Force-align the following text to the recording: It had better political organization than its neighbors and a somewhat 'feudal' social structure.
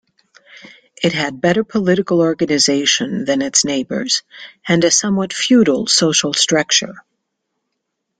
It 1.03 1.13
had 1.13 1.41
better 1.41 1.63
political 1.63 2.21
organization 2.21 3.25
than 3.25 3.39
its 3.43 3.63
neighbors 3.63 4.23
and 4.67 4.83
a 4.83 4.89
somewhat 4.89 5.31
'feudal' 5.31 5.85
social 5.85 6.33
structure. 6.33 7.03